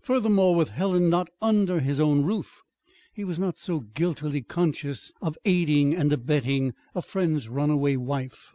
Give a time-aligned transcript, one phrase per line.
[0.00, 2.62] Furthermore, with Helen not under his own roof,
[3.12, 8.54] he was not so guiltily conscious of "aiding and abetting" a friend's runaway wife.